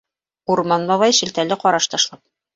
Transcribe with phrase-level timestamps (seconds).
[0.55, 2.25] Урман бабай, шелтәле ҡараш ташлап: